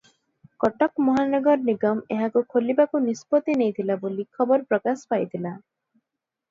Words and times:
କଟକ 0.61 1.03
ମହାନଗର 1.09 1.65
ନିଗମ 1.67 2.13
ଏହାକୁ 2.17 2.43
ଖୋଲିବାକୁ 2.55 3.03
ନିଷ୍ପତ୍ତି 3.05 3.59
ନେଇଥିଲା 3.63 4.01
ବୋଲି 4.07 4.27
ଖବର 4.39 4.69
ପ୍ରକାଶ 4.73 5.15
ପାଇଥିଲା। 5.15 5.55